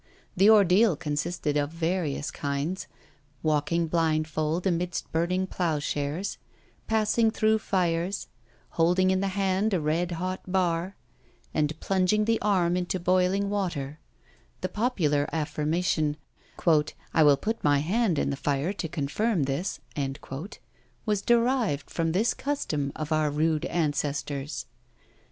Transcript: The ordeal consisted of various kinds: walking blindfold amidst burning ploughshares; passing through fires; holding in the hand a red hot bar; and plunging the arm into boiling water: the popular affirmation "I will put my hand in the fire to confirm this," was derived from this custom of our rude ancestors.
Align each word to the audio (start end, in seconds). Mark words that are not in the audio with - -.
The 0.35 0.49
ordeal 0.49 0.95
consisted 0.95 1.55
of 1.57 1.69
various 1.69 2.31
kinds: 2.31 2.87
walking 3.43 3.85
blindfold 3.85 4.65
amidst 4.65 5.11
burning 5.11 5.45
ploughshares; 5.45 6.39
passing 6.87 7.29
through 7.29 7.59
fires; 7.59 8.27
holding 8.69 9.11
in 9.11 9.19
the 9.19 9.27
hand 9.27 9.75
a 9.75 9.79
red 9.79 10.13
hot 10.13 10.41
bar; 10.51 10.95
and 11.53 11.79
plunging 11.79 12.25
the 12.25 12.41
arm 12.41 12.75
into 12.75 12.99
boiling 12.99 13.51
water: 13.51 13.99
the 14.61 14.69
popular 14.69 15.29
affirmation 15.31 16.17
"I 17.13 17.21
will 17.21 17.37
put 17.37 17.63
my 17.63 17.77
hand 17.77 18.17
in 18.17 18.31
the 18.31 18.35
fire 18.35 18.73
to 18.73 18.87
confirm 18.89 19.43
this," 19.43 19.81
was 21.05 21.21
derived 21.21 21.91
from 21.91 22.13
this 22.13 22.33
custom 22.33 22.91
of 22.95 23.11
our 23.11 23.29
rude 23.29 23.65
ancestors. 23.65 24.65